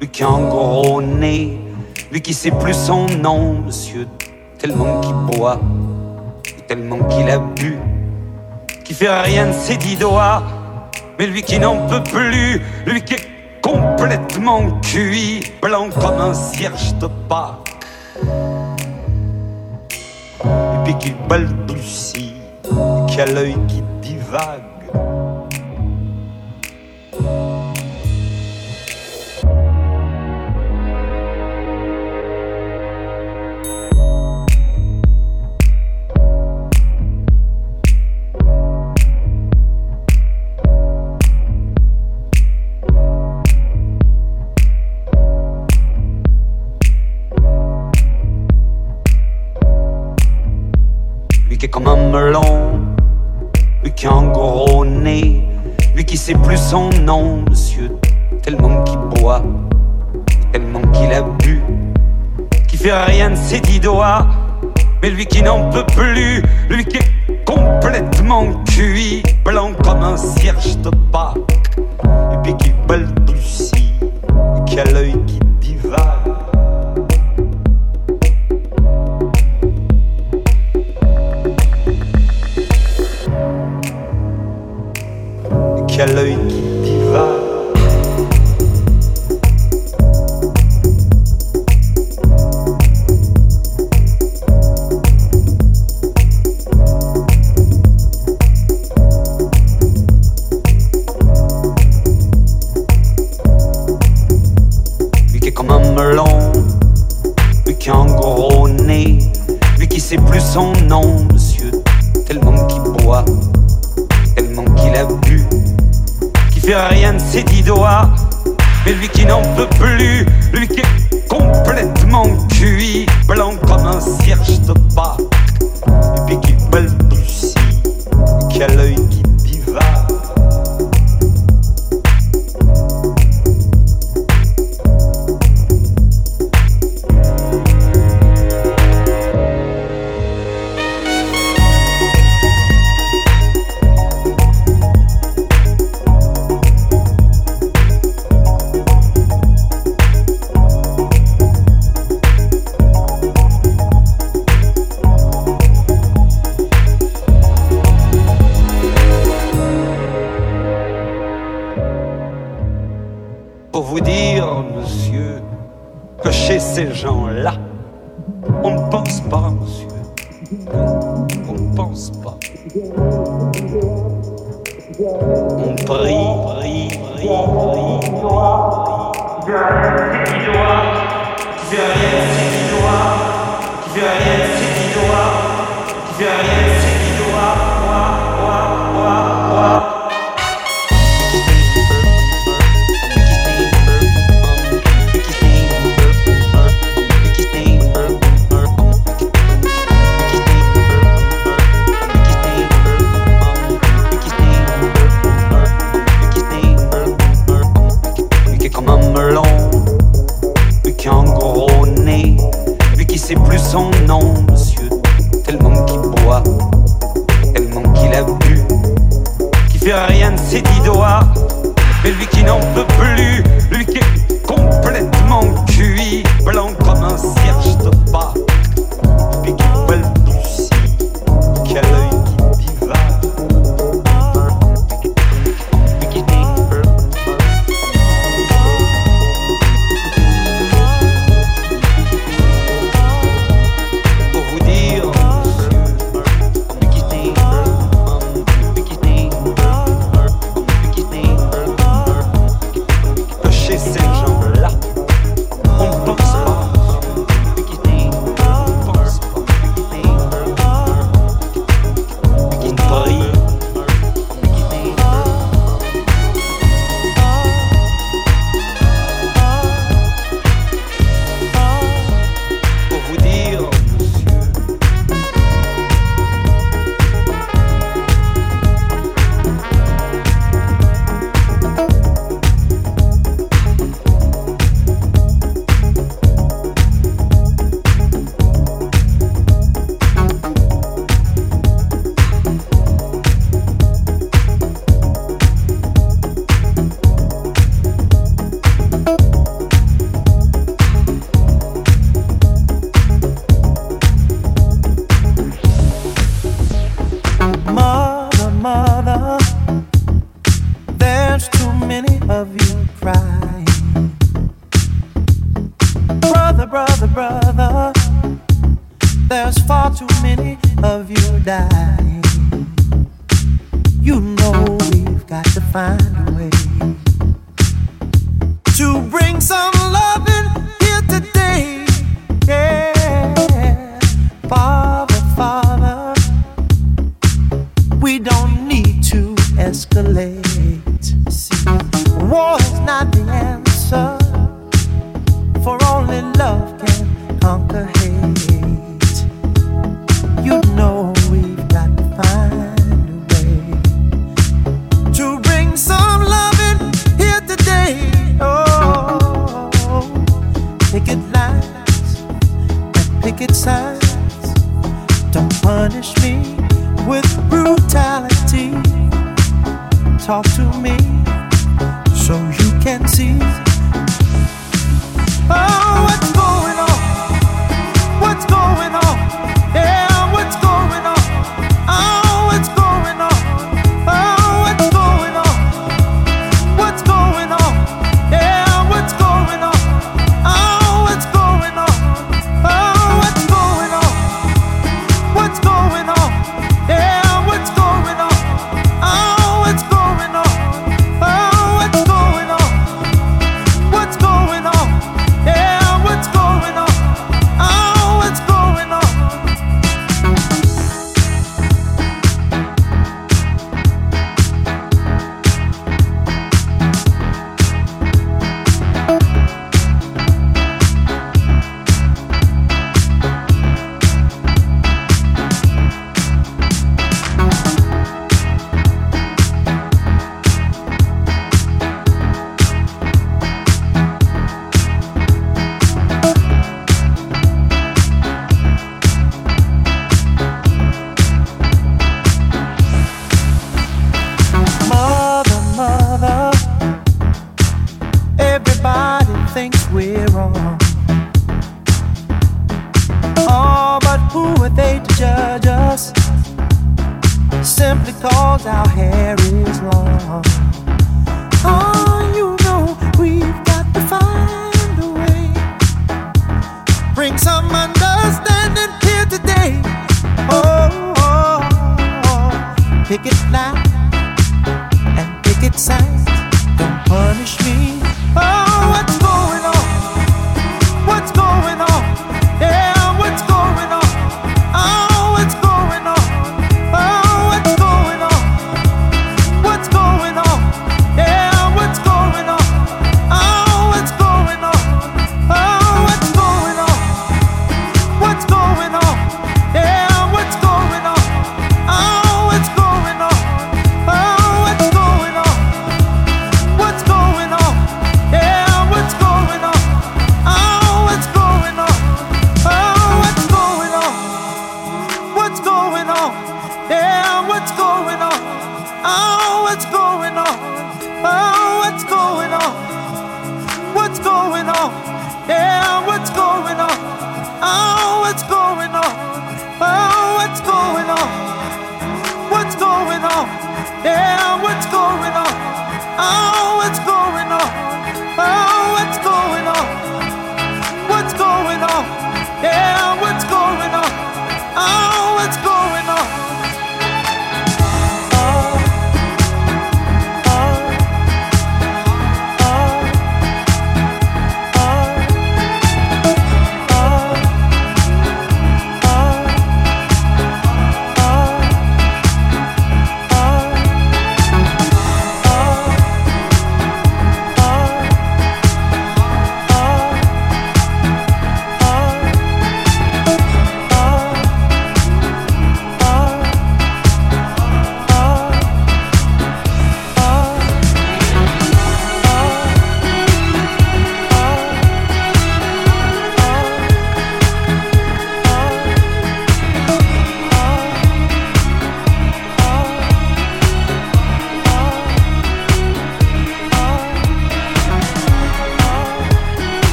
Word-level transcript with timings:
lui 0.00 0.08
qui 0.08 0.24
en 0.24 0.48
gros 0.48 1.00
nez, 1.00 1.58
lui 2.12 2.20
qui 2.20 2.34
sait 2.34 2.50
plus 2.50 2.74
son 2.74 3.06
nom, 3.06 3.60
monsieur, 3.60 4.06
tellement 4.58 5.00
qu'il 5.00 5.14
boit, 5.14 5.60
tellement 6.66 7.02
qu'il 7.04 7.30
a 7.30 7.38
bu, 7.38 7.78
qui 8.84 8.94
fait 8.94 9.08
rien 9.22 9.46
de 9.48 9.52
ses 9.52 9.76
dix 9.76 9.96
doigts, 9.96 10.42
mais 11.18 11.26
lui 11.26 11.42
qui 11.42 11.58
n'en 11.58 11.86
peut 11.86 12.02
plus, 12.02 12.60
lui 12.86 13.02
qui 13.02 13.14
est 13.14 13.28
complètement 13.62 14.78
cuit, 14.80 15.42
blanc 15.62 15.88
comme 16.00 16.20
un 16.20 16.34
cierge 16.34 16.94
de 16.96 17.08
Pâques. 17.28 17.76
Et 20.44 20.84
puis 20.84 20.94
qui 20.98 21.14
balbutie, 21.28 22.34
qui 23.08 23.20
a 23.20 23.26
l'œil 23.26 23.56
qui 23.68 23.82
divague 24.02 24.63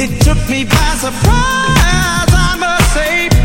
It 0.00 0.20
took 0.22 0.38
me 0.48 0.64
by 0.64 0.94
surprise, 0.94 2.30
I 2.30 2.56
must 2.56 2.94
say. 2.94 3.37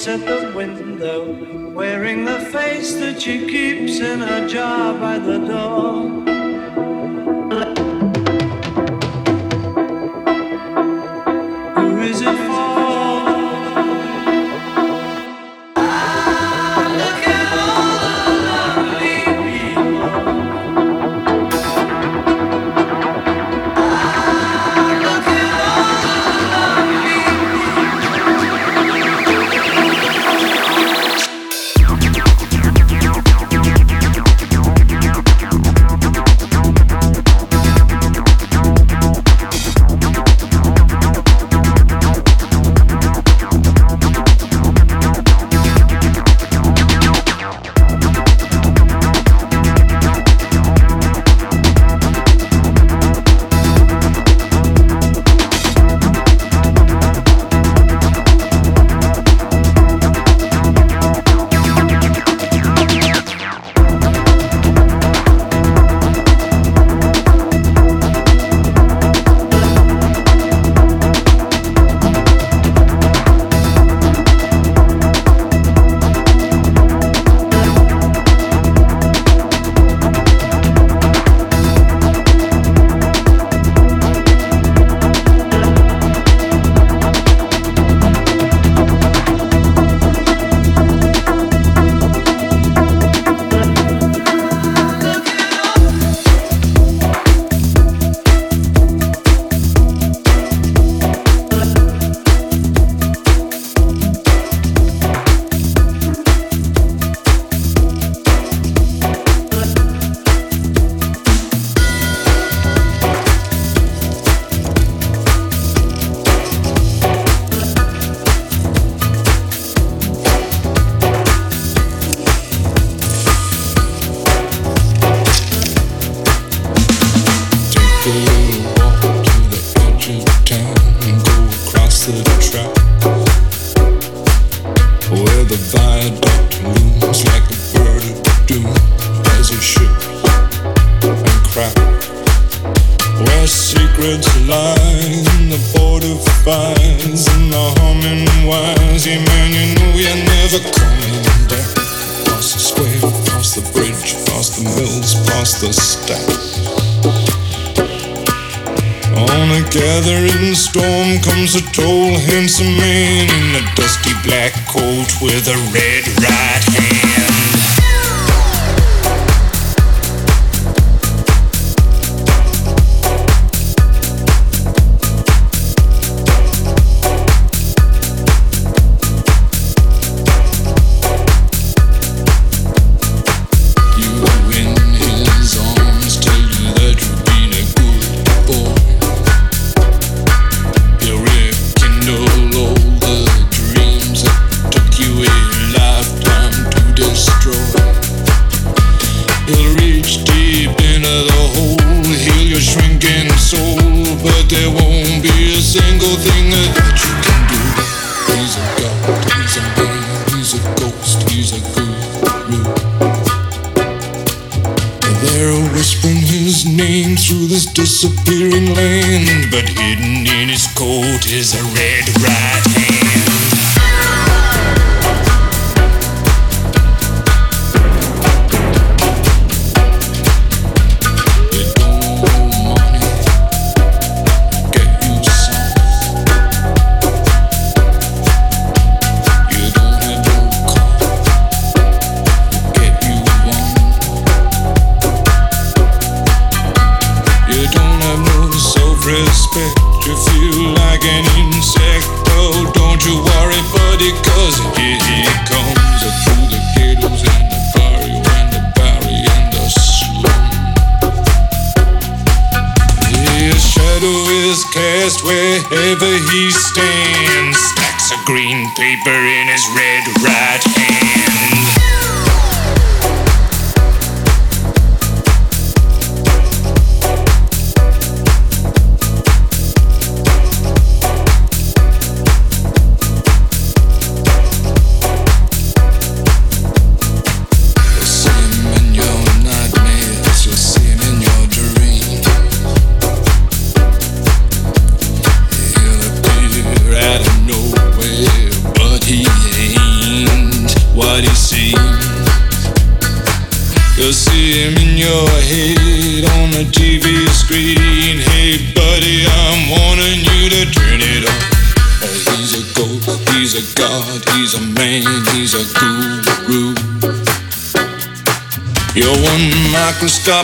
Waits 0.00 0.08
at 0.08 0.26
the 0.26 0.50
window, 0.56 1.72
wearing 1.74 2.24
the 2.24 2.40
face 2.40 2.94
that 2.94 3.20
she 3.20 3.46
keeps 3.46 4.00
in 4.00 4.22
a 4.22 4.48
jar 4.48 4.94
by 4.94 5.18
the 5.18 5.36
door. 5.36 5.99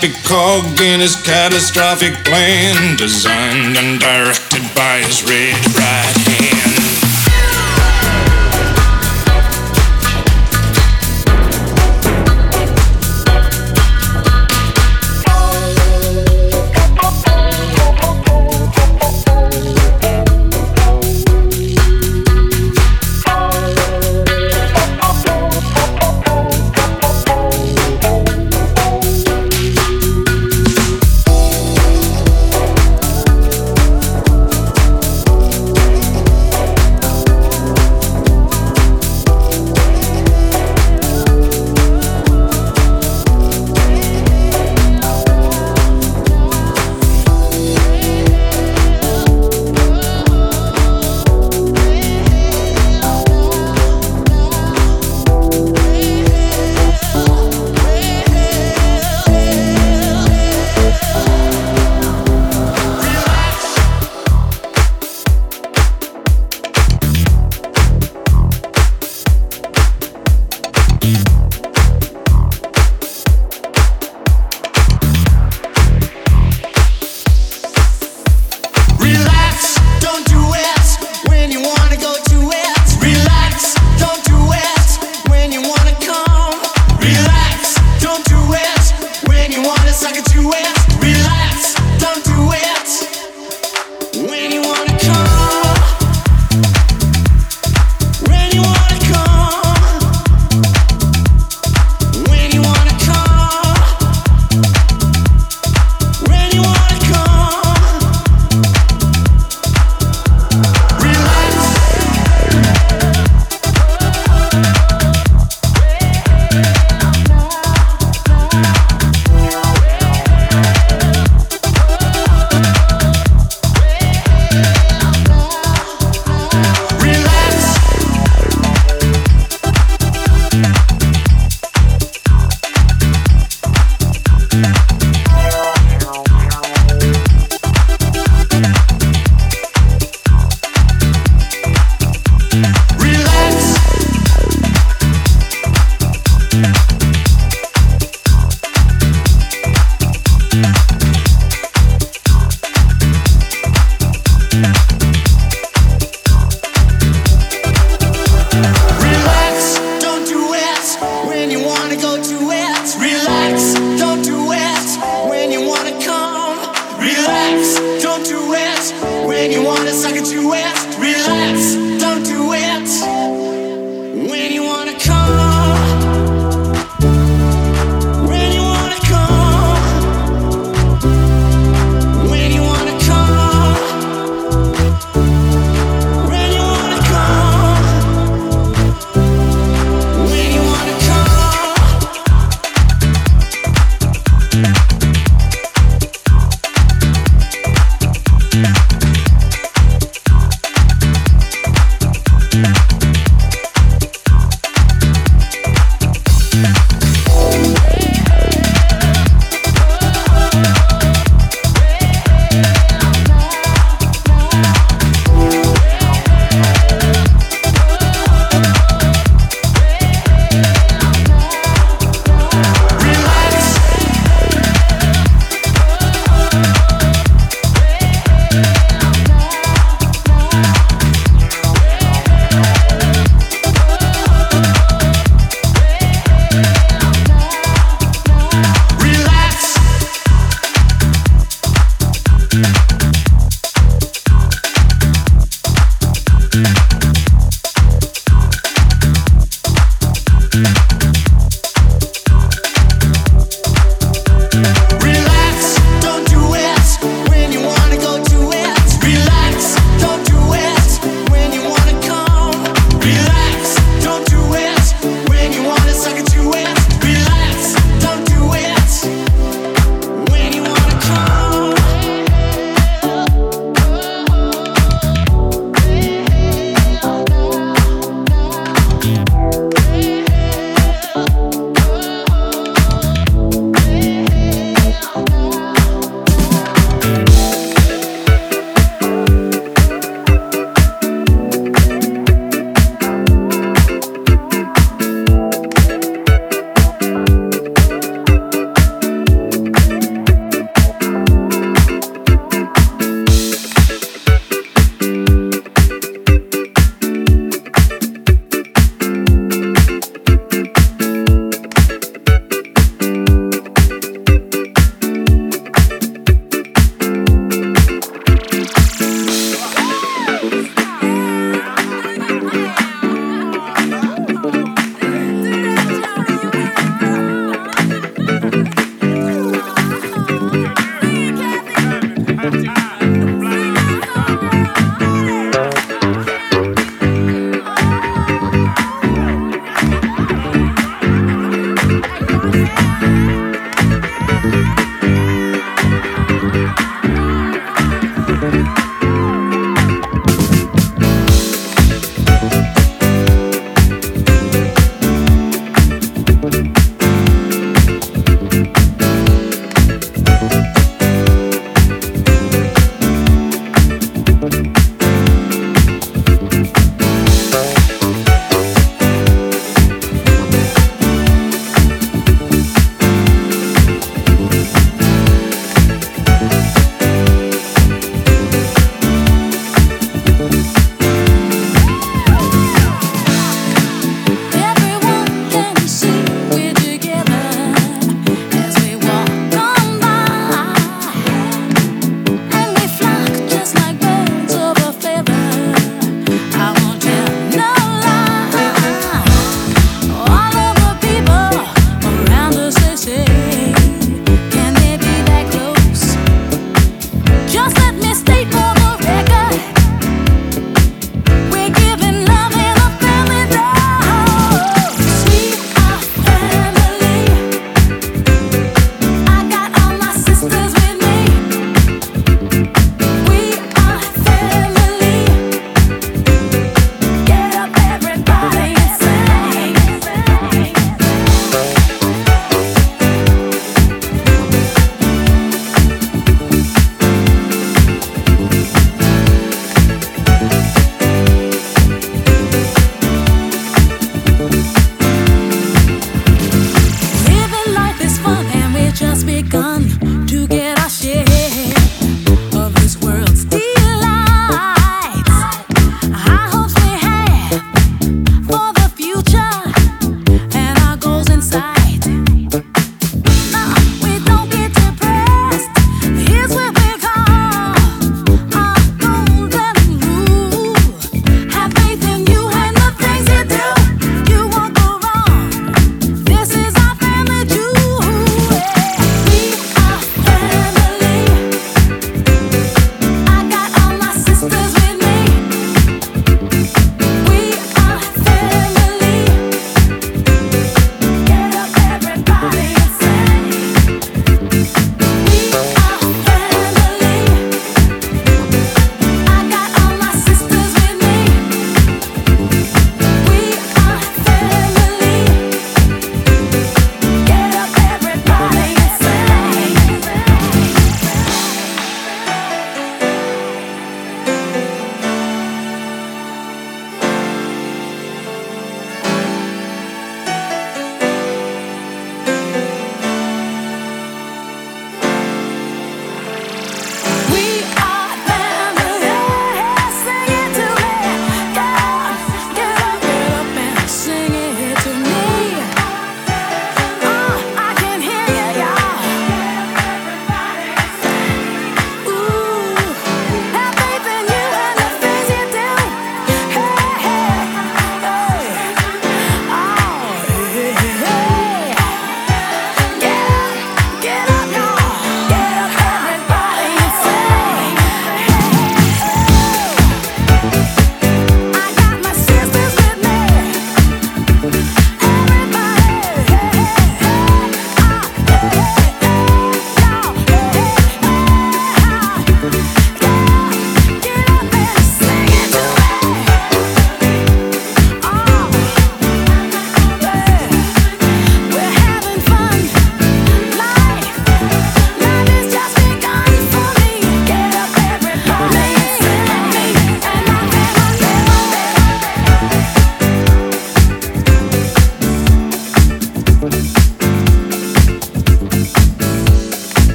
myopic 0.00 0.24
cog 0.24 0.80
in 0.80 1.00
his 1.00 1.16
catastrophic 1.16 2.14
plan, 2.24 2.96
designed 2.96 3.76
and 3.76 4.00
directed 4.00 4.62
by 4.74 4.98
his 5.04 5.22
rage. 5.28 5.69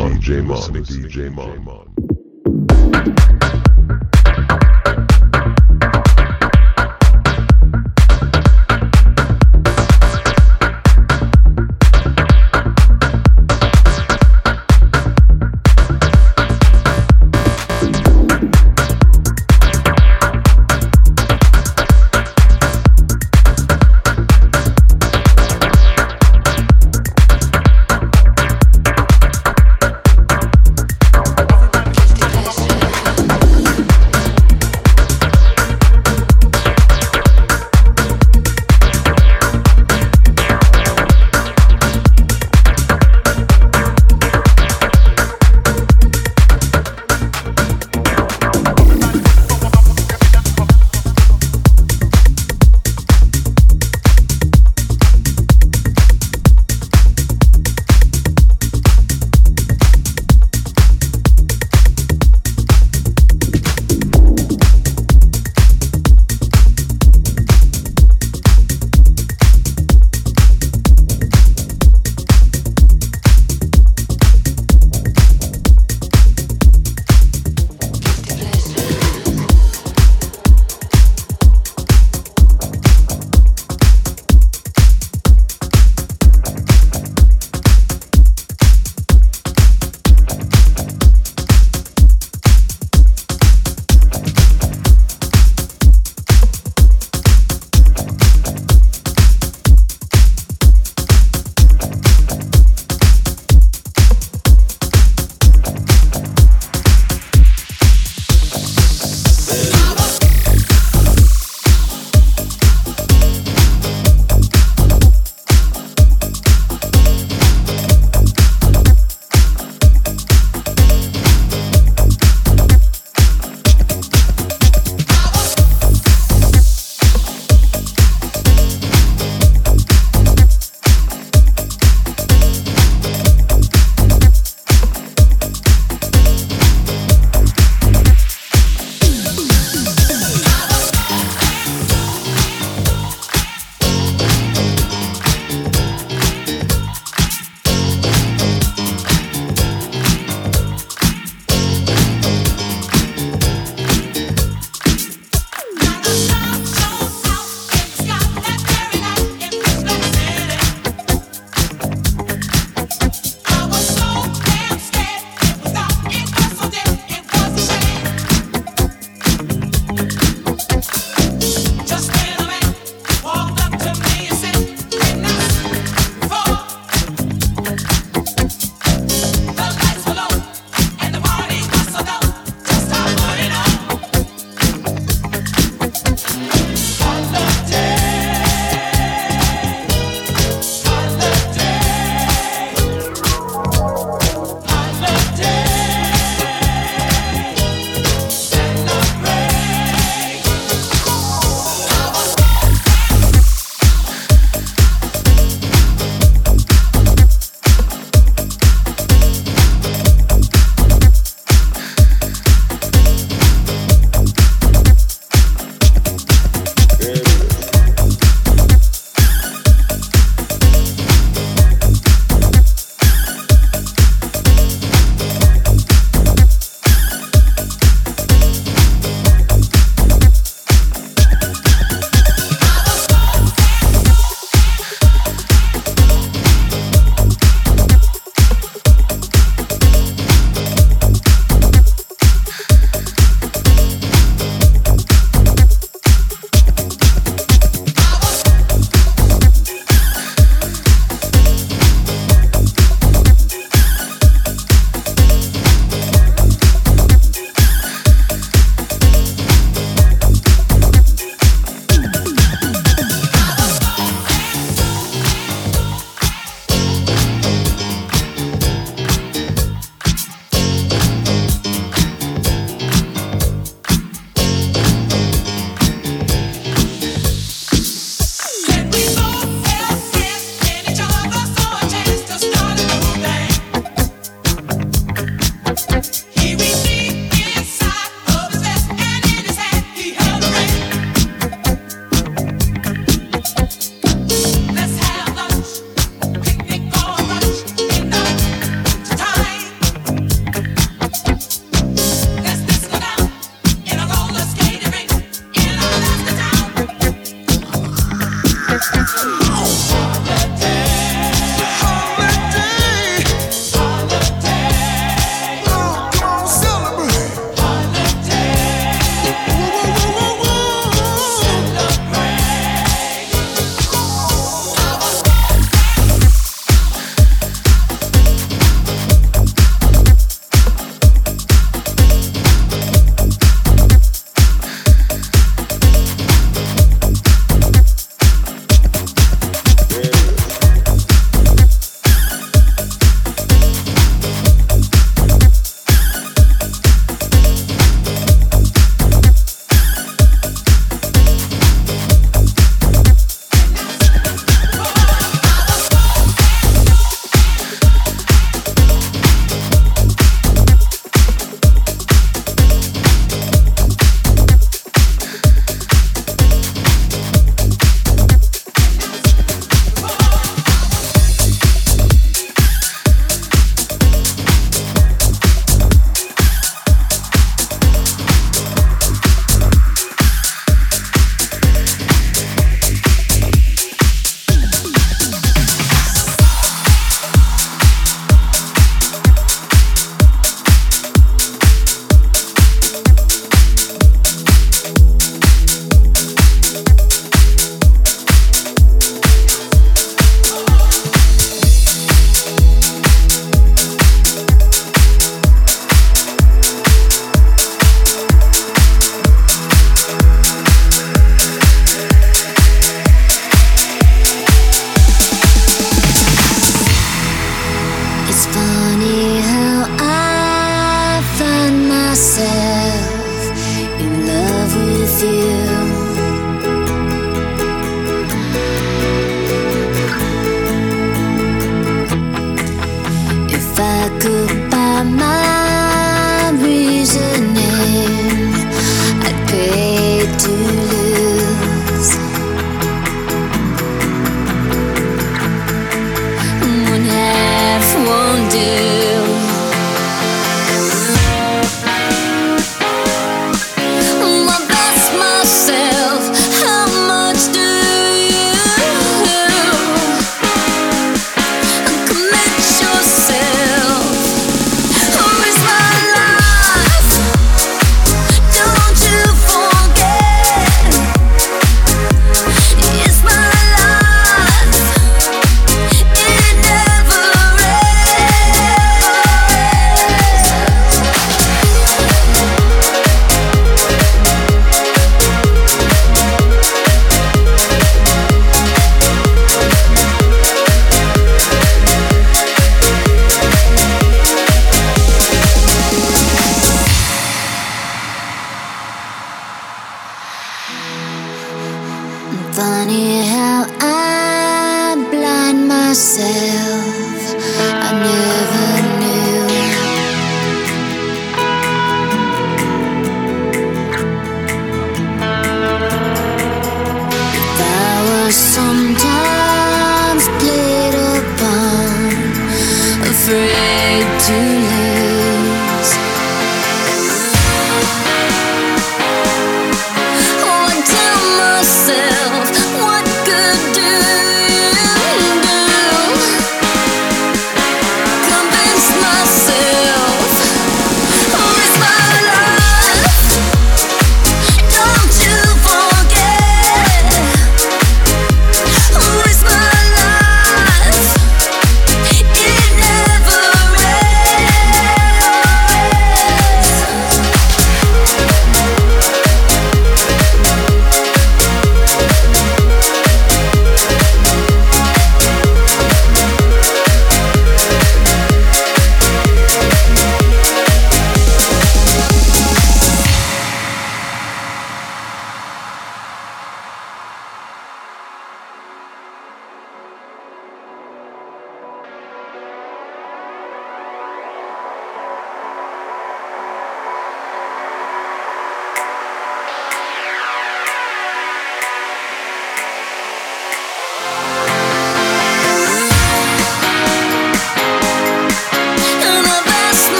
Mon. 0.00 0.14
DJ 0.14 0.42
Mon. 0.42 0.56
DJ 0.56 1.28
Mon. 1.30 1.99